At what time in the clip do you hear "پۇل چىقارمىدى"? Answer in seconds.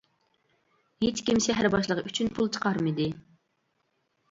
2.41-3.09